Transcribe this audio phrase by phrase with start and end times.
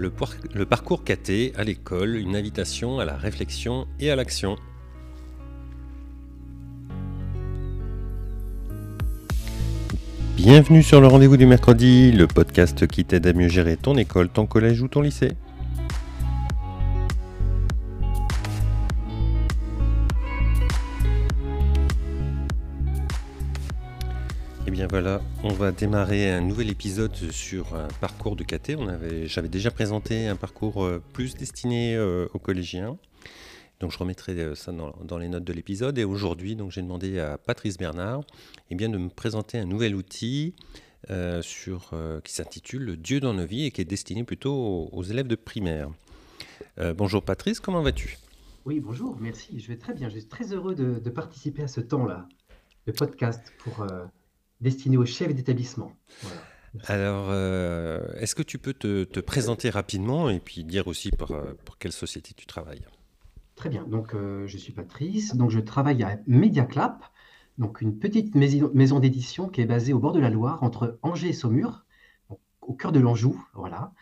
[0.00, 4.56] le, parcours caté à l'école, une invitation à la réflexion et à l'action.
[10.36, 14.30] Bienvenue sur le rendez-vous du mercredi, le podcast qui t'aide à mieux gérer ton école,
[14.30, 15.32] ton collège ou ton lycée.
[25.60, 28.78] Va démarrer un nouvel épisode sur un parcours de KT.
[29.26, 32.96] J'avais déjà présenté un parcours euh, plus destiné euh, aux collégiens.
[33.78, 35.98] Donc je remettrai euh, ça dans, les notes de l'épisode.
[35.98, 38.22] Et aujourd'hui, j'ai demandé à Patrice Bernard
[38.70, 40.54] eh bien, de me présenter un nouvel outil
[41.42, 41.92] sur,
[42.24, 45.90] qui s'intitule Dieu dans nos vies et qui est destiné plutôt aux, élèves de primaire.
[46.96, 48.16] bonjour Patrice, comment vas-tu?
[48.64, 49.60] Oui, bonjour, merci.
[49.60, 50.08] Je vais très bien.
[50.08, 52.26] Je suis très heureux de, de participer à ce temps-là,
[52.86, 53.84] le podcast pour
[54.60, 55.92] destiné aux chefs d'établissement.
[56.86, 61.54] Alors, euh, est-ce que tu peux te, présenter rapidement et puis dire aussi pour, euh,
[61.64, 62.84] pour quelle société tu travailles?
[63.56, 63.84] Très bien.
[63.84, 65.34] Donc, euh, je suis Patrice.
[65.34, 67.04] Donc, je travaille à Mediaclap,
[67.58, 71.28] donc une petite maison, d'édition qui est basée au bord de la Loire, entre Angers
[71.28, 71.84] et Saumur,
[72.62, 73.92] au cœur de l'Anjou, voilà,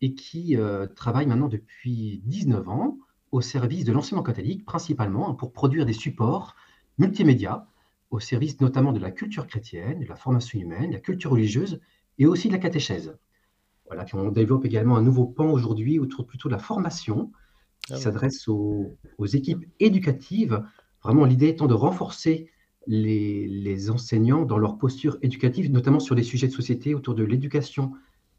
[0.00, 0.56] et qui
[0.96, 2.98] travaille maintenant depuis 19 ans
[3.30, 6.56] au service de l'enseignement catholique, principalement hein, pour produire des supports
[6.98, 7.66] multimédia
[8.14, 11.80] au service notamment de la culture chrétienne, de la formation humaine, de la culture religieuse
[12.18, 13.16] et aussi de la catéchèse.
[13.86, 17.32] Voilà, puis on développe également un nouveau pan aujourd'hui autour plutôt de la formation
[17.86, 18.96] qui ah s'adresse aux,
[19.32, 20.62] équipes éducatives.
[21.02, 22.48] Vraiment, l'idée étant de renforcer
[22.86, 27.92] les, enseignants dans leur posture éducative, notamment sur des sujets de société autour de l'éducation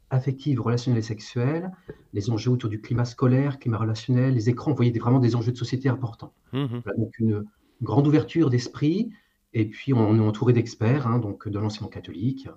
[0.08, 1.70] affective, relationnelle et sexuelle,
[2.14, 5.52] les enjeux autour du climat scolaire, climat relationnel, les écrans, vous voyez vraiment des enjeux
[5.52, 6.32] de société importants.
[6.52, 7.44] Mmh donc une
[7.82, 9.10] grande ouverture d'esprit,
[9.52, 12.48] et puis, on est entouré d'experts, hein, donc de l'enseignement catholique.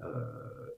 [0.00, 0.04] Euh,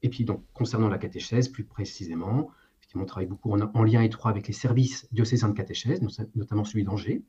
[0.03, 2.51] et puis, donc, concernant la catéchèse, plus précisément,
[2.95, 6.01] on travaille beaucoup en, lien étroit avec les services diocésains de catéchèse,
[6.35, 7.23] notamment celui d'Angers,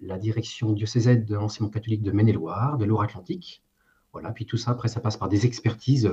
[0.00, 3.64] la direction diocésaine de l'enseignement catholique de Maine-et-Loire, de Loire-Atlantique.
[4.12, 6.10] Voilà, puis tout ça, après, ça passe par des expertises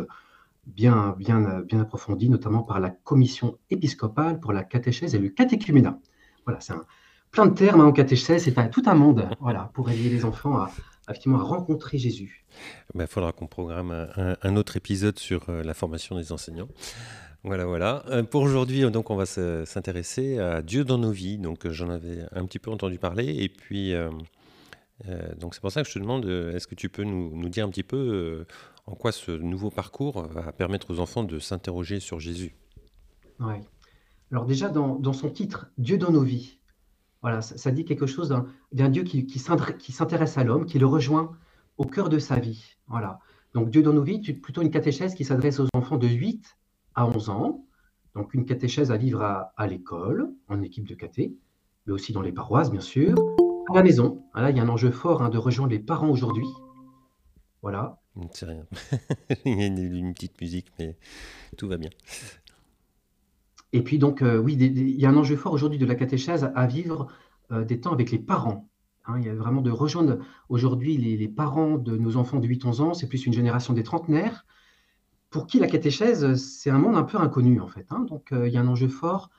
[0.66, 6.00] bien, bien, bien approfondies, notamment par la commission épiscopale pour la catéchèse et le catéchuménat.
[6.46, 6.74] Voilà, c'est
[7.32, 10.58] plein de termes hein, en catéchèse, c'est tout un monde voilà, pour aider les enfants
[10.58, 10.72] à,
[11.14, 12.46] effectivement à rencontrer Jésus?
[12.94, 14.08] Il ben, faudra qu'on programme
[14.42, 16.68] un, autre épisode sur euh, la formation des enseignants.
[17.44, 18.04] Voilà, voilà.
[18.08, 21.38] Euh, pour aujourd'hui, euh, donc, on va s'intéresser à Dieu dans nos vies.
[21.38, 23.26] Donc, j'en avais un petit peu entendu parler.
[23.26, 23.94] Et puis,
[25.38, 27.66] donc, c'est pour ça que je te demande, est-ce que tu peux nous, nous, dire
[27.66, 28.46] un petit peu
[28.88, 32.56] en quoi ce nouveau parcours va permettre aux enfants de s'interroger sur Jésus?
[33.40, 33.56] Oui.
[34.32, 36.58] Alors déjà, dans, dans, son titre, Dieu dans nos vies,
[37.26, 38.40] voilà, ça, dit quelque chose
[38.72, 41.36] d'un Dieu qui, s'intéresse à l'homme, qui le rejoint
[41.76, 42.76] au cœur de sa vie.
[42.86, 43.18] Voilà.
[43.56, 46.56] Donc Dieu dans nos vies, plutôt une catéchèse qui s'adresse aux enfants de 8
[46.94, 47.66] à 11 ans.
[48.14, 51.36] Donc une catéchèse à vivre à, l'école, en équipe de caté,
[51.88, 53.16] mais aussi dans les paroisses, bien sûr,
[53.72, 54.24] à la maison.
[54.36, 56.48] Là, il y a un enjeu fort hein, de rejoindre les parents aujourd'hui.
[57.64, 58.00] Voilà.
[58.34, 58.68] C'est rien.
[59.46, 60.96] il y a une, petite musique, mais
[61.58, 61.90] tout va bien.
[63.74, 66.50] Et puis donc, euh, oui, il y a un enjeu fort aujourd'hui de la catéchèse
[66.56, 67.08] à vivre
[67.52, 68.70] euh, des temps avec les parents.
[69.06, 69.20] Hein.
[69.20, 70.18] il y a vraiment de rejoindre
[70.50, 74.46] aujourd'hui les, parents de nos enfants de 8-11 ans, c'est plus une génération des trentenaires,
[75.30, 77.86] pour qui la catéchèse, c'est un monde un peu inconnu en fait.
[77.90, 78.06] Hein.
[78.08, 79.30] donc, euh, il y a un enjeu fort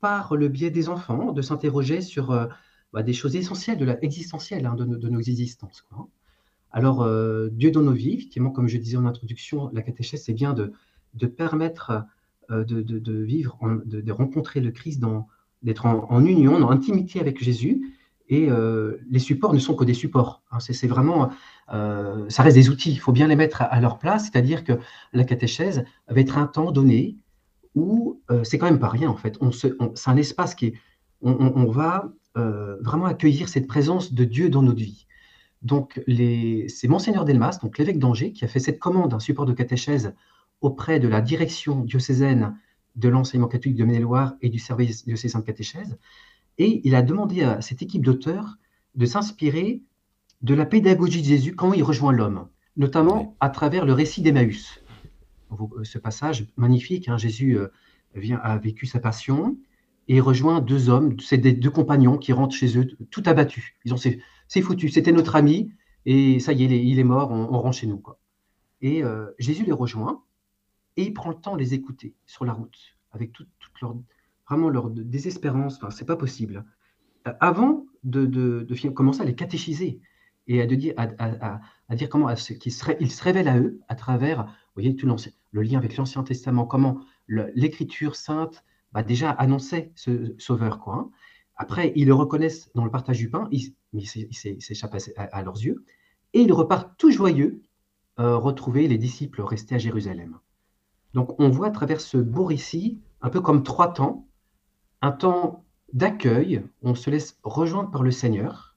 [0.00, 2.48] par le biais des enfants de s'interroger sur
[2.92, 5.84] bah, des choses essentielles, de la, existentielles hein, de, nos existences.
[6.70, 7.04] Alors,
[7.50, 10.72] Dieu dans nos vies, effectivement, comme je disais en introduction, la catéchèse, c'est bien de,
[11.14, 12.04] de permettre
[12.50, 15.02] euh, de, vivre, de, rencontrer le Christ,
[15.62, 17.94] d'être en, union, en intimité avec Jésus.
[18.30, 20.42] Et euh, les supports ne sont que des supports.
[20.50, 20.58] Hein.
[20.60, 21.30] c'est vraiment,
[21.74, 22.90] euh, ça reste des outils.
[22.90, 24.24] Il faut bien les mettre à, leur place.
[24.24, 24.72] C'est-à-dire que
[25.12, 27.18] la catéchèse va être un temps donné
[27.74, 29.36] où c'est quand même pas rien en fait.
[29.42, 29.74] On c'est
[30.06, 30.74] un espace qui est,
[31.20, 35.06] on, va vraiment accueillir cette présence de Dieu dans notre vie.
[35.60, 39.52] Donc, c'est Monseigneur Delmas, donc l'évêque d'Angers, qui a fait cette commande, un support de
[39.52, 40.14] catéchèse
[40.60, 42.58] auprès de la direction diocésaine
[42.96, 45.98] de l'enseignement catholique de Maine-et-Loire et du service diocésain de catéchèse.
[46.58, 48.58] Et il a demandé à cette équipe d'auteurs
[48.94, 49.82] de s'inspirer
[50.42, 54.82] de la pédagogie de Jésus quand il rejoint l'homme, notamment à travers le récit d'Emmaüs.
[55.52, 57.68] Euh, ce passage magnifique, hein, Jésus euh,
[58.14, 59.56] vient, a vécu sa passion
[60.08, 63.74] et rejoint deux hommes, c'est des deux compagnons qui rentrent chez eux tout abattus.
[63.84, 65.70] Ils ont c'est foutu, c'était notre ami
[66.06, 67.98] et ça y est, il est mort, on, rentre chez nous.
[67.98, 68.18] Quoi.
[68.80, 70.22] Et euh, Jésus les rejoint
[70.98, 72.76] et il prend le temps de les écouter sur la route,
[73.12, 73.48] avec toute,
[73.80, 73.96] leur,
[74.48, 75.76] vraiment leur désespérance.
[75.76, 76.64] Enfin, c'est pas possible.
[77.28, 80.00] Euh, avant de, commencer à les catéchiser
[80.48, 80.94] et à, dire,
[82.10, 82.52] comment se,
[83.00, 85.06] il se révèle à eux à travers, vous voyez, tout
[85.52, 90.82] le lien avec l'Ancien Testament, comment l'écriture sainte bah, déjà annonçaient ce sauveur.
[90.88, 91.10] Hein.
[91.54, 93.48] Après, ils le reconnaissent dans le partage du pain,
[93.92, 95.84] mais il s'échappe à, leurs yeux,
[96.32, 97.62] et ils repartent tout joyeux
[98.18, 100.40] euh, retrouver les disciples restés à Jérusalem.
[101.14, 104.26] Donc on voit à travers ce beau récit, un peu comme trois temps,
[105.02, 108.76] un temps d'accueil, on se laisse rejoindre par le Seigneur,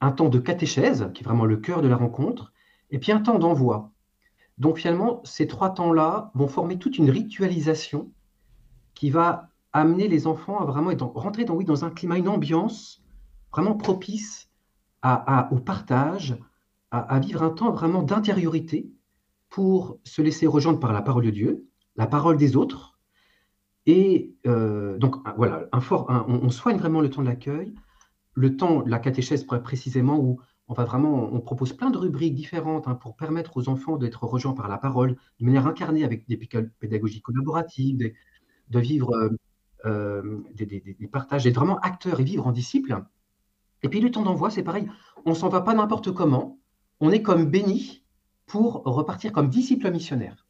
[0.00, 2.52] un temps de catéchèse, qui est vraiment le cœur de la rencontre,
[2.90, 3.90] et puis un temps d'envoi.
[4.58, 8.10] Donc finalement, ces trois temps-là vont former toute une ritualisation
[8.94, 13.02] qui va amener les enfants à vraiment être, rentrer dans, dans un climat, une ambiance
[13.52, 14.48] vraiment propice
[15.02, 16.36] au partage,
[16.90, 18.90] à, vivre un temps vraiment d'intériorité
[19.50, 22.98] pour se laisser rejoindre par la parole de Dieu, la parole des autres.
[23.86, 27.74] Et euh, donc voilà, on, soigne vraiment le temps de l'accueil,
[28.34, 32.86] le temps, la catéchèse précisément, où on va vraiment, on propose plein de rubriques différentes
[32.86, 36.36] hein, pour permettre aux enfants d'être rejoints par la parole de manière incarnée avec des
[36.78, 38.12] pédagogies collaboratives,
[38.68, 39.30] de vivre euh,
[39.86, 43.02] euh, des, partages, d'être vraiment acteur et vivre en disciple.
[43.82, 44.88] Et puis le temps d'envoi, c'est pareil.
[45.24, 46.60] On s'en va pas n'importe comment.
[47.00, 47.99] On est comme béni
[48.50, 50.44] pour repartir comme disciple missionnaire.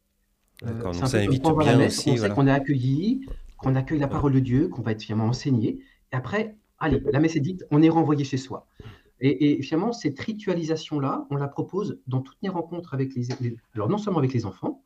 [0.63, 2.11] D'accord, donc ça invite bien aussi.
[2.11, 3.25] On sait qu'on est accueilli,
[3.57, 5.79] qu'on accueille la parole de Dieu, qu'on va être finalement enseigné.
[6.11, 8.67] Et après, allez, la messe est dite, on est renvoyé chez soi.
[9.23, 13.27] Et, finalement, cette ritualisation-là, on la propose dans toutes les rencontres avec les,
[13.75, 14.81] alors non seulement avec les enfants,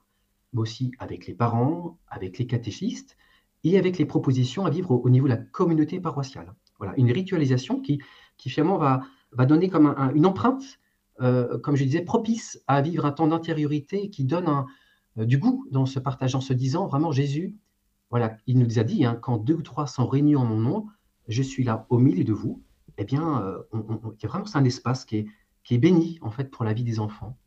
[0.51, 3.15] mais aussi avec les parents, avec les catéchistes,
[3.63, 6.53] et avec les propositions à vivre au, niveau de la communauté paroissiale.
[6.79, 8.01] Voilà, une ritualisation qui,
[8.35, 10.79] qui finalement va, va donner comme une empreinte,
[11.21, 14.65] euh, comme je disais, propice à vivre un temps d'intériorité qui donne un,
[15.17, 17.55] euh, du goût dans ce partage, en se disant vraiment Jésus,
[18.09, 20.87] voilà, il nous a dit, hein, quand deux ou trois sont réunis en mon nom,
[21.27, 22.61] je suis là au milieu de vous.
[22.97, 23.61] Eh bien, euh,
[24.23, 25.27] vraiment c'est un espace qui est,
[25.63, 27.37] qui est béni en fait pour la vie des enfants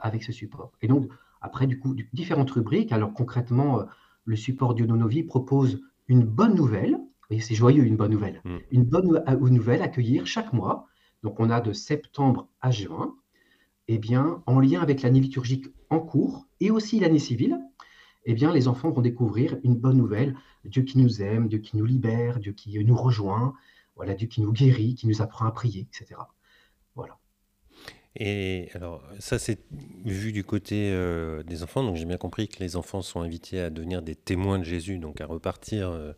[0.00, 0.72] avec ce support.
[0.82, 1.10] Et donc
[1.40, 2.92] après, du coup, différentes rubriques.
[2.92, 3.84] Alors concrètement,
[4.24, 6.98] le support Diononovi propose une bonne nouvelle.
[7.30, 8.40] C'est joyeux, une bonne nouvelle.
[8.44, 8.56] Mm.
[8.70, 10.86] Une bonne euh, nouvelle à accueillir chaque mois.
[11.22, 13.14] Donc, on a de septembre à juin.
[13.88, 17.58] Eh bien, en lien avec l'année liturgique en cours et aussi l'année civile,
[18.26, 20.36] eh bien, les enfants vont découvrir une bonne nouvelle.
[20.64, 23.54] Dieu qui nous aime, Dieu qui nous libère, Dieu qui nous rejoint,
[23.96, 26.20] voilà, Dieu qui nous guérit, qui nous apprend à prier, etc.
[26.94, 27.18] Voilà.
[28.16, 29.60] Et alors, ça, c'est
[30.04, 31.82] vu du côté euh, des enfants.
[31.82, 34.98] Donc, j'ai bien compris que les enfants sont invités à devenir des témoins de Jésus,
[34.98, 36.12] donc à repartir, euh,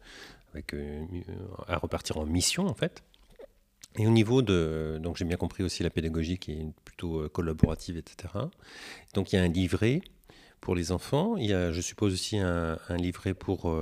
[0.53, 1.05] avec, euh,
[1.69, 3.03] à repartir en mission, en fait.
[3.97, 4.99] Et au niveau de.
[5.03, 8.35] Donc, j'ai bien compris aussi la pédagogie qui est plutôt collaborative, etc.
[9.15, 10.01] Donc, il y a un livret
[10.61, 11.37] pour les enfants.
[11.37, 13.75] Il y a, je suppose, aussi un, livret pour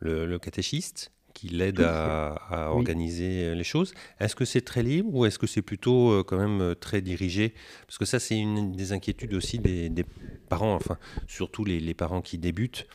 [0.00, 3.92] le catéchiste qui l'aide à, organiser les choses.
[4.20, 7.02] Est-ce que c'est très libre ou est-ce que c'est plutôt euh, quand même euh, très
[7.02, 7.52] dirigé?
[7.86, 10.06] Parce que ça, c'est une des inquiétudes aussi des,
[10.48, 10.96] parents, enfin,
[11.26, 12.86] surtout les, parents qui débutent.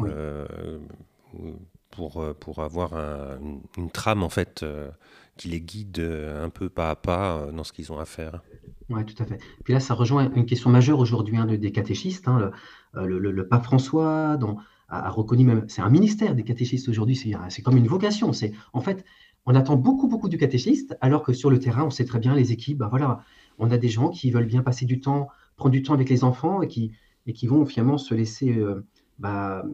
[0.00, 0.46] Euh,
[1.90, 2.94] pour, pour avoir
[3.76, 4.64] une, trame en fait
[5.38, 8.42] qui les guide un peu pas à pas dans ce qu'ils ont à faire.
[8.90, 9.38] Oui, tout à fait.
[9.64, 12.28] Puis là, ça rejoint une question majeure aujourd'hui hein, des catéchistes.
[12.28, 12.50] Hein,
[12.94, 14.36] le, le, pape François,
[14.88, 17.16] a, reconnu même, c'est un ministère des catéchistes aujourd'hui,
[17.48, 18.32] c'est comme une vocation.
[18.32, 19.04] C'est En fait,
[19.46, 22.34] on attend beaucoup, beaucoup du catéchiste, alors que sur le terrain, on sait très bien,
[22.34, 23.20] les équipes, bah voilà,
[23.58, 26.24] on a des gens qui veulent bien passer du temps, prendre du temps avec les
[26.24, 26.92] enfants et qui,
[27.26, 28.86] et qui vont finalement se laisser euh,
[29.18, 29.64] bah,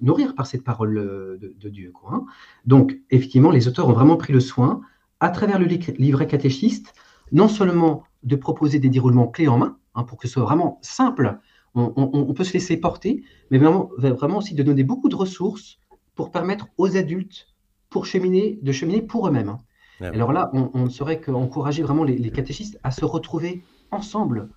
[0.00, 1.92] nourrir par cette parole euh, de, Dieu.
[2.10, 2.24] Hein.
[2.64, 4.80] Donc, effectivement, les auteurs ont vraiment pris le soin,
[5.20, 6.94] à travers le livret catéchiste,
[7.32, 10.78] non seulement de proposer des déroulements clés en main, hein, pour que ce soit vraiment
[10.82, 11.38] simple
[11.74, 15.78] on, peut se laisser porter, mais vraiment, vraiment aussi de donner beaucoup de ressources
[16.14, 17.46] pour permettre aux adultes
[17.90, 19.48] pour cheminer, de cheminer pour eux-mêmes.
[19.48, 19.58] Hein.
[20.00, 24.48] Alors là, on, ne saurait qu'encourager vraiment les, catéchistes à se retrouver ensemble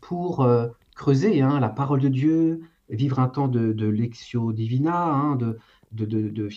[0.00, 5.36] pour euh, creuser hein, la parole de Dieu, vivre un temps de, de lectio divina,
[5.38, 5.58] de,
[5.92, 6.48] de, de,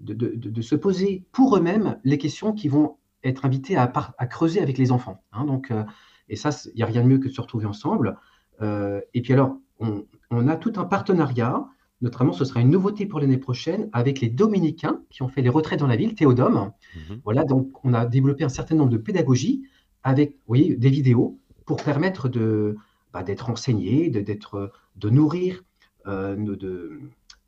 [0.00, 4.78] de, se poser pour eux-mêmes les questions qui vont être invités à, à creuser avec
[4.78, 5.22] les enfants.
[5.46, 5.84] donc, euh,
[6.28, 8.16] et ça, il n'y a rien de mieux que de se retrouver ensemble.
[8.60, 11.64] Euh, et puis alors, on, a tout un partenariat,
[12.00, 15.48] notamment ce sera une nouveauté pour l'année prochaine, avec les dominicains qui ont fait les
[15.48, 16.72] retraites dans la ville, Théodome.
[16.94, 17.20] Mhm.
[17.24, 19.62] Voilà, donc on a développé un certain nombre de pédagogies
[20.02, 22.76] avec des vidéos pour permettre de,
[23.12, 25.62] bah, d'être enseigné, de, d'être, de nourrir
[26.06, 27.00] euh, de,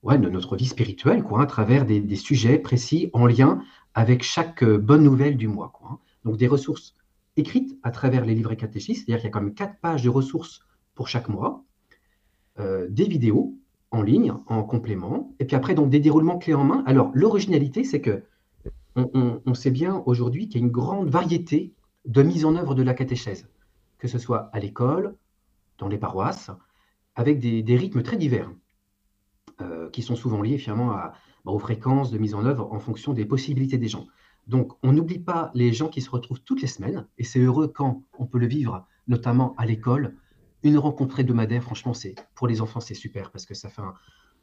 [0.02, 3.62] ouais, de notre vie spirituelle quoi, à travers des, sujets précis en lien
[3.94, 5.72] avec chaque euh, bonne nouvelle du mois.
[5.84, 5.98] Hein.
[6.24, 6.94] Donc des ressources
[7.36, 10.08] écrites à travers les livrets catéchistes, c'est-à-dire qu'il y a quand même quatre pages de
[10.08, 10.60] ressources
[10.94, 11.64] pour chaque mois,
[12.58, 13.56] euh, des vidéos
[13.90, 16.82] en ligne, en complément, et puis après, donc des déroulements clés en main.
[16.86, 18.24] Alors, l'originalité, c'est que
[18.96, 21.72] on, sait bien aujourd'hui qu'il y a une grande variété
[22.04, 23.48] de mise en œuvre de la catéchèse,
[23.98, 25.14] que ce soit à l'école,
[25.78, 26.50] dans les paroisses,
[27.14, 28.50] avec des, rythmes très divers,
[29.60, 31.12] euh, qui sont souvent liés finalement bah,
[31.44, 34.06] aux fréquences de mise en œuvre en fonction des possibilités des gens.
[34.46, 37.68] Donc, on n'oublie pas les gens qui se retrouvent toutes les semaines, et c'est heureux
[37.68, 40.14] quand on peut le vivre, notamment à l'école.
[40.62, 43.82] Une rencontre hebdomadaire, franchement, c'est pour les enfants, c'est super parce que ça fait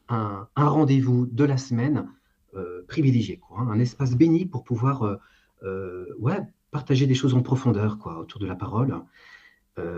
[0.10, 2.08] un, rendez-vous de la semaine
[2.56, 5.18] euh, privilégié, quoi, hein, un espace béni pour pouvoir
[5.64, 6.40] euh, ouais,
[6.72, 9.02] partager des choses en profondeur quoi, autour de la parole.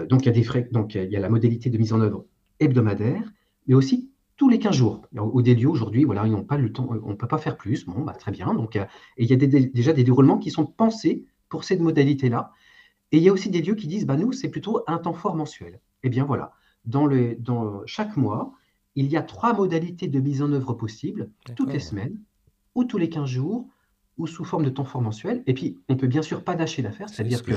[0.10, 2.26] donc, il y, a des donc, il y a la modalité de mise en œuvre
[2.60, 3.24] hebdomadaire,
[3.68, 5.02] mais aussi tous les 15 jours.
[5.18, 7.86] Au lieux aujourd'hui, voilà, ils n'ont pas le temps, on ne peut pas faire plus.
[7.86, 8.54] Bon, bah, très bien.
[8.54, 8.86] Donc, et
[9.18, 12.52] il y a déjà des déroulements qui sont pensés pour cette modalité-là.
[13.12, 15.14] Et il y a aussi des lieux qui disent, bah, nous, c'est plutôt un temps
[15.14, 15.80] fort mensuel.
[16.04, 16.54] Eh bien, voilà.
[16.86, 18.54] Dans, le, dans chaque mois,
[18.96, 22.20] il y a trois modalités de mise en œuvre possibles, toutes les semaines,
[22.76, 23.68] ou tous les 15 jours,
[24.18, 25.44] ou sous forme de temps fort mensuel.
[25.48, 27.54] Et puis, on peut bien sûr pas lâcher l'affaire, c'est-à-dire que,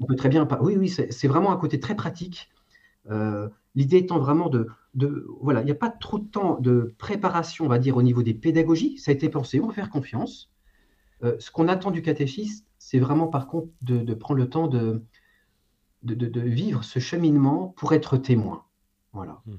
[0.00, 0.60] on peut très bien pas.
[0.62, 2.50] Oui, oui, c'est vraiment un côté très pratique.
[3.10, 6.94] Euh, l'idée étant vraiment de, de voilà, il n'y a pas trop de temps de
[6.98, 8.98] préparation, on va dire, au niveau des pédagogies.
[8.98, 10.50] Ça a été pensé, on va faire confiance.
[11.22, 15.02] Euh, ce qu'on attend du catéchiste, c'est vraiment par contre de, prendre le temps de,
[16.02, 18.64] de, vivre ce cheminement pour être témoin.
[19.12, 19.40] Voilà.
[19.46, 19.54] Mmh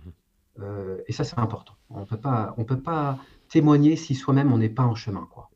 [0.59, 1.75] euh, et ça, c'est important.
[1.91, 5.51] On peut pas, on peut pas témoigner si soi-même on n'est pas en chemin, quoi.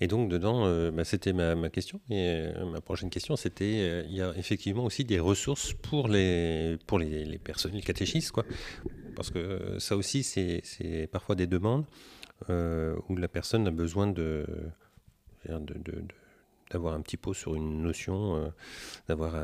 [0.00, 2.00] Et donc, dedans, euh, bah, c'était ma, question.
[2.08, 6.08] Et euh, ma prochaine question, c'était euh, il y a effectivement aussi des ressources pour
[6.08, 8.44] les, pour les, personnes, les catéchistes, quoi.
[9.16, 11.84] Parce que ça aussi, c'est parfois des demandes
[12.48, 14.46] où la personne a besoin de,
[16.70, 18.52] d'avoir un petit pot sur une notion,
[19.08, 19.34] d'avoir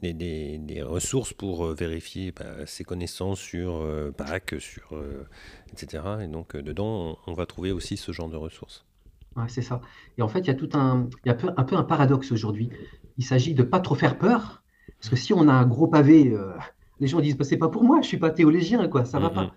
[0.00, 4.12] des, des, des, ressources pour vérifier bah, ses connaissances sur euh,
[4.58, 4.94] sur,
[5.72, 6.02] etc.
[6.22, 8.86] Et donc, dedans, on, va trouver aussi ce genre de ressources.
[9.36, 9.80] Ouais, c'est ça.
[10.18, 12.30] Et en fait, il y a tout un, il y a un peu un paradoxe
[12.32, 12.70] aujourd'hui.
[13.18, 14.62] Il s'agit de pas trop faire peur,
[15.00, 16.52] parce que si on a un gros pavé, euh,
[17.00, 19.30] les gens disent bah, c'est pas pour moi, je suis pas théologien, quoi, ça va
[19.30, 19.52] pas.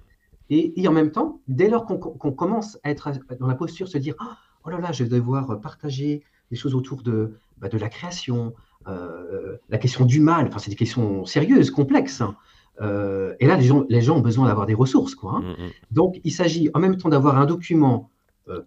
[0.50, 4.16] Et, en même temps, dès lors qu'on commence à être dans la posture, se dire
[4.66, 8.54] oh là là, je vais devoir partager des choses autour de, bah, de la création,
[8.88, 12.22] euh, la question du mal, enfin c'est des questions sérieuses, complexes.
[12.22, 12.36] Hein.
[12.80, 15.42] Euh, et là, les gens, les gens ont besoin d'avoir des ressources, quoi.
[15.44, 15.56] Hein.
[15.92, 18.10] Donc, il s'agit en même temps d'avoir un document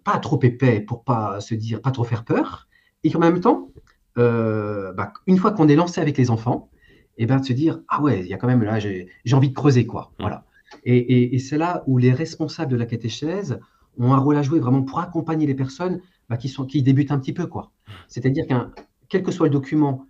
[0.03, 2.67] pas trop épais pour pas se dire, pas trop faire peur,
[3.03, 3.71] et en même temps,
[4.17, 6.69] euh, bah, une fois qu'on est lancé avec les enfants,
[7.17, 9.09] et eh ben, de se dire, ah ouais, il y a quand même là, j'ai
[9.33, 10.11] envie de creuser, quoi.
[10.11, 10.21] Mmh.
[10.21, 10.45] Voilà.
[10.85, 13.59] Et, c'est là où les responsables de la catéchèse
[13.97, 17.11] ont un rôle à jouer vraiment pour accompagner les personnes bah, qui, sont, qui débutent
[17.11, 17.71] un petit peu, quoi.
[18.07, 18.71] C'est-à-dire qu'un
[19.09, 20.07] quel que soit le document,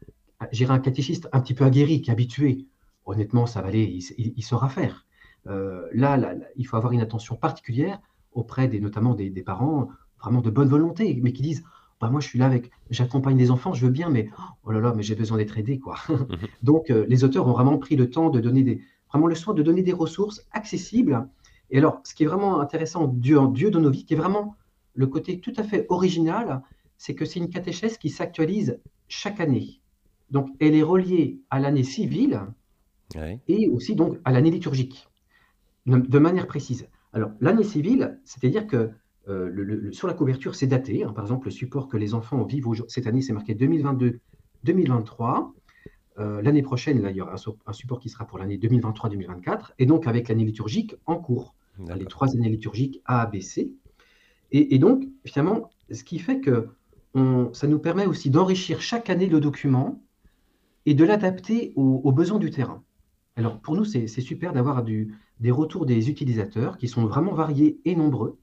[0.51, 2.67] j'irai un catéchiste un petit peu aguerri, qui est habitué,
[3.05, 5.07] honnêtement, ça va aller, il, saura faire.
[5.47, 7.99] Euh, là, là, il faut avoir une attention particulière
[8.33, 11.63] auprès des, notamment des, parents vraiment de bonne volonté, mais qui disent
[11.99, 14.29] bah, Moi, je suis là avec, j'accompagne les enfants, je veux bien, mais
[14.63, 15.79] oh là là, mais j'ai besoin d'être aidé.
[15.79, 15.97] Quoi.
[16.09, 16.27] Mhm.
[16.63, 19.53] Donc, euh, les auteurs ont vraiment pris le temps de donner des, vraiment le soin
[19.53, 21.27] de donner des ressources accessibles.
[21.69, 24.17] Et alors, ce qui est vraiment intéressant Dieu, en Dieu de nos vies, qui est
[24.17, 24.55] vraiment
[24.93, 26.61] le côté tout à fait original,
[26.97, 29.81] c'est que c'est une catéchèse qui s'actualise chaque année.
[30.29, 32.41] Donc, elle est reliée à l'année civile
[33.47, 35.07] et aussi donc à l'année liturgique,
[35.85, 36.87] de manière précise.
[37.13, 38.91] Alors, l'année civile, c'est-à-dire que
[39.27, 41.03] euh, sur la couverture, c'est daté.
[41.03, 41.13] Hein.
[41.13, 45.51] par exemple, le support que les enfants vivent cette année, c'est marqué 2022-2023.
[46.19, 49.85] Euh, l'année prochaine, là, il y aura un, support qui sera pour l'année 2023-2024, et
[49.85, 51.55] donc avec l'année liturgique en cours,
[51.95, 53.71] les trois années liturgiques A, B, C.
[54.53, 56.67] Et, donc, finalement, ce qui fait que
[57.53, 60.03] ça nous permet aussi d'enrichir chaque année le document
[60.85, 62.83] et de l'adapter aux besoins du terrain.
[63.35, 67.95] Alors, pour nous, c'est super d'avoir des retours des utilisateurs qui sont vraiment variés et
[67.95, 68.37] nombreux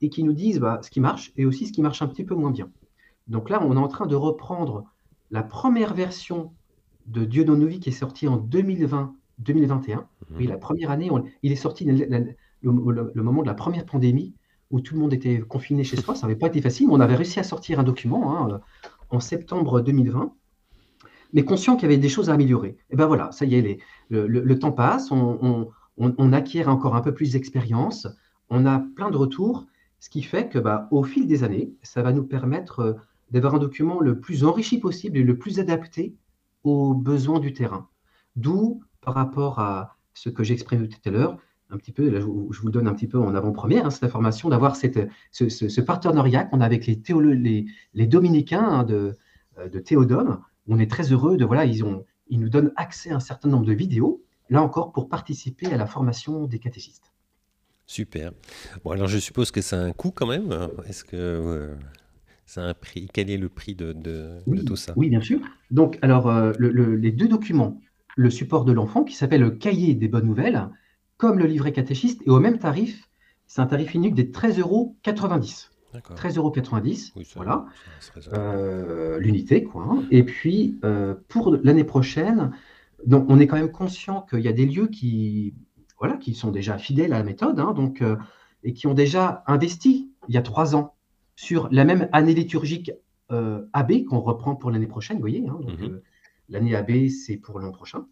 [0.00, 2.24] et qui nous disent bah, ce qui marche et aussi ce qui marche un petit
[2.24, 2.70] peu moins bien.
[3.26, 4.84] Donc là, on est en train de reprendre
[5.30, 6.52] la première version
[7.06, 9.08] de Dieu dans nos vies qui est sortie en 2020-2021.
[9.40, 10.04] Mhm.
[10.36, 11.10] Oui, la première année,
[11.42, 12.36] il est sorti le,
[13.14, 14.34] moment de la première pandémie
[14.70, 16.14] où tout le monde était confiné chez soi.
[16.14, 18.60] Ça n'avait pas été facile, mais on avait réussi à sortir un document hein,
[19.10, 20.32] en septembre 2020
[21.32, 22.76] mais conscient qu'il y avait des choses à améliorer.
[22.90, 23.78] Et ben voilà, ça y est,
[24.10, 28.06] le, temps passe, on, acquiert encore un peu plus d'expérience,
[28.48, 29.66] on a plein de retours,
[30.00, 32.92] ce qui fait que bah, au fil des années, ça va nous permettre euh,
[33.30, 36.16] d'avoir un document le plus enrichi possible et le plus adapté
[36.64, 37.88] aux besoins du terrain.
[38.34, 41.36] D'où, par rapport à ce que j'exprimais tout à l'heure,
[41.70, 44.74] un petit peu, je, vous donne un petit peu en avant-première hein, cette information, d'avoir
[44.74, 49.12] ce, partenariat qu'on a avec les, dominicains hein, euh,
[49.68, 53.16] de Théodome, on est très heureux de voilà, ils, ont, ils nous donnent accès à
[53.16, 57.12] un certain nombre de vidéos, là encore pour participer à la formation des catéchistes.
[57.86, 58.32] Super.
[58.84, 60.56] Bon, alors je suppose que ça a un coût quand même.
[60.86, 61.74] Est-ce que euh,
[62.46, 63.08] ça a un prix?
[63.12, 63.94] Quel est le prix de,
[64.64, 64.92] tout ça?
[64.96, 65.40] Oui, bien sûr.
[65.72, 67.80] Donc, alors, euh, les deux documents,
[68.16, 70.68] le support de l'enfant qui s'appelle le cahier des bonnes nouvelles,
[71.16, 73.08] comme le livret catéchiste, et au même tarif,
[73.46, 74.96] c'est un tarif unique des 13,90 euros.
[75.94, 76.52] 13,90 euros,
[77.34, 77.66] voilà,
[78.32, 79.88] euh, l'unité, quoi.
[79.90, 80.04] Hein.
[80.10, 82.52] Et puis, euh, pour l'année prochaine,
[83.06, 85.54] donc, on est quand même conscient qu'il y a des lieux qui,
[85.98, 88.16] voilà, qui sont déjà fidèles à la méthode, hein, donc, euh,
[88.62, 90.94] et qui ont déjà investi il y a trois ans
[91.34, 92.92] sur la même année liturgique
[93.30, 95.46] AB qu'on reprend pour l'année prochaine, vous voyez.
[95.48, 96.00] Hein, mhm.
[96.48, 98.06] l'année AB, c'est pour l'an prochain.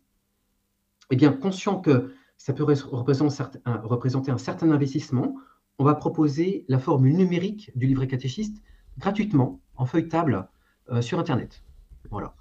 [1.11, 5.35] Eh bien, conscient que ça peut représenter un certain investissement,
[5.79, 8.63] on va proposer la formule numérique du livret catéchiste
[8.99, 10.49] gratuitement, en feuilletable,
[10.91, 11.63] euh, sur Internet.
[12.11, 12.35] Voilà.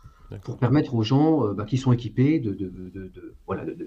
[0.44, 2.44] Pour permettre aux gens euh, bah, qui sont équipés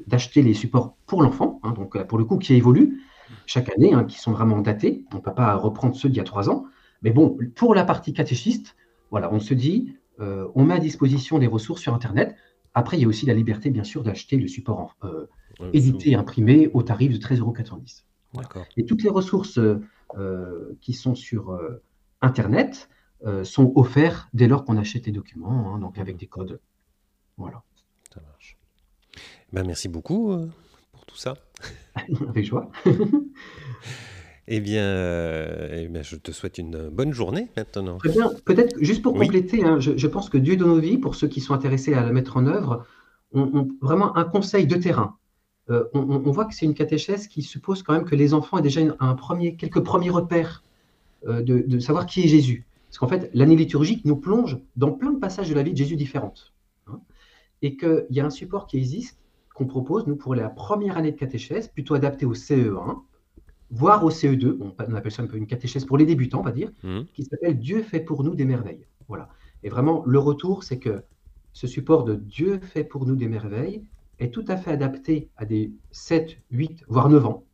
[0.07, 3.03] d'acheter les supports pour l'enfant, hein, donc pour le coup qui évoluent
[3.47, 5.05] chaque année, hein, qui sont vraiment datés.
[5.13, 6.65] On ne peut pas reprendre ceux d'il y a trois ans.
[7.03, 8.77] Mais bon, pour la partie catéchiste,
[9.11, 12.35] voilà, on se dit, euh, on met à disposition des ressources sur Internet.
[12.75, 14.97] Après, il y a aussi la liberté, bien sûr, d'acheter le support
[15.73, 17.55] édité et imprimé au tarif de 13,90 euros.
[18.77, 19.59] Et toutes les ressources
[20.17, 21.83] euh, qui sont sur euh,
[22.21, 22.89] Internet
[23.27, 26.61] euh, sont offertes dès lors qu'on achète les documents, hein, donc avec des codes.
[27.37, 27.63] Voilà.
[28.13, 28.59] Ça marche.
[29.53, 30.37] Ben, merci beaucoup
[30.93, 31.35] pour tout ça.
[32.29, 32.71] avec joie.
[34.53, 34.83] Eh bien,
[35.71, 37.99] eh bien, je te souhaite une bonne journée maintenant.
[37.99, 38.33] Très bien.
[38.45, 41.41] Peut-être juste pour compléter, hein, je, pense que Dieu dans nos vies, pour ceux qui
[41.41, 42.85] sont intéressés à la mettre en œuvre,
[43.33, 45.20] ont vraiment un conseil de terrain.
[45.71, 48.63] Euh, on, voit que c'est une catéchèse qui suppose quand même que les enfants aient
[48.63, 50.65] déjà un premier, quelques premiers repères
[51.27, 52.67] euh, de, savoir qui est Jésus.
[52.89, 55.77] Parce qu'en fait, l'année liturgique nous plonge dans plein de passages de la vie de
[55.77, 56.53] Jésus différentes.
[56.89, 57.01] Hein.
[57.63, 59.19] et qu'il y a un support qui existe,
[59.55, 63.03] qu'on propose, nous, pour la première année de catéchèse, plutôt adapté au CE1,
[63.71, 66.51] voire au CE2, on, appelle ça un peu une catéchèse pour les débutants, on va
[66.51, 67.03] dire, mmh.
[67.15, 68.87] qui s'appelle Dieu fait pour nous des merveilles.
[69.07, 69.29] Voilà.
[69.63, 71.03] Et vraiment, le retour, c'est que
[71.53, 73.85] ce support de Dieu fait pour nous des merveilles,
[74.21, 77.45] est tout à fait adapté à des 7, 8, voire 9 ans,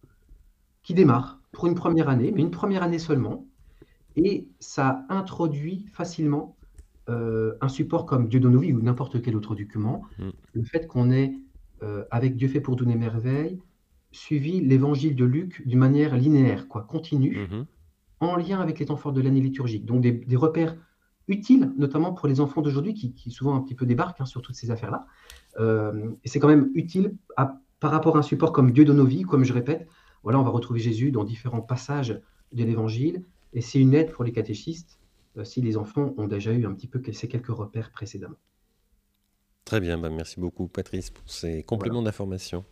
[0.83, 3.47] qui démarrent pour une première année, mais une première année seulement.
[4.17, 6.57] Et ça introduit facilement
[7.09, 10.03] euh, un support comme Dieu de nos vies ou n'importe quel autre document.
[10.19, 10.31] Mm.
[10.53, 11.35] Le fait qu'on ait,
[11.83, 13.61] euh, avec Dieu fait pour donner merveilles,
[14.11, 17.65] suivi l'évangile de Luc d'une manière linéaire, quoi, continue, mm-hmm.
[18.21, 19.85] en lien avec les temps forts de l'année liturgique.
[19.85, 20.77] Donc des, des repères
[21.29, 24.55] utile, notamment pour les enfants d'aujourd'hui qui, souvent un petit peu débarquent hein, sur toutes
[24.55, 25.07] ces affaires-là.
[25.59, 29.05] Euh, et c'est quand même utile par rapport à un support comme Dieu de nos
[29.05, 29.87] vies, comme je répète.
[30.23, 32.21] Voilà, on va retrouver Jésus dans différents passages
[32.53, 34.99] de l'Évangile, et c'est une aide pour les catéchistes
[35.37, 38.37] euh, si les enfants ont déjà eu un petit peu ces quelques repères précédemment.
[39.65, 42.65] Très bien, bah, merci beaucoup Patrice pour ces compléments d'information.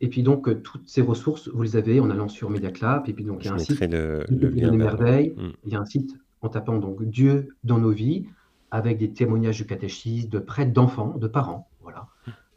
[0.00, 3.08] Et puis donc, euh, toutes ces ressources, vous les avez en allant sur MediaClap.
[3.08, 5.34] Et puis donc, il y a un site, le, lien merveilles.
[5.64, 8.26] Il y a un site en tapant donc Dieu dans nos vies,
[8.70, 12.08] avec des témoignages de catéchistes, de prêtres, d'enfants, de parents, voilà,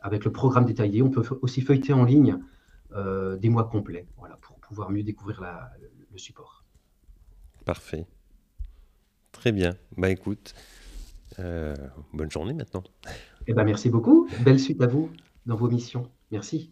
[0.02, 1.02] avec le programme détaillé.
[1.02, 2.38] On peut aussi feuilleter en ligne
[2.96, 5.44] euh, des mois complets, voilà, pour pouvoir mieux découvrir
[6.12, 6.64] le support.
[7.66, 8.06] Parfait.
[9.32, 9.76] Très bien.
[9.98, 10.54] Bah écoute,
[11.40, 11.76] euh,
[12.14, 12.84] bonne journée maintenant.
[13.48, 14.28] Eh ben merci beaucoup.
[14.46, 15.10] Belle suite à vous
[15.46, 16.10] dans vos missions.
[16.32, 16.72] Merci.